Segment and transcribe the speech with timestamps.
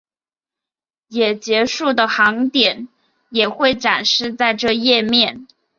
[1.09, 2.87] 也结束的航点
[3.29, 5.45] 也会展示在这页面。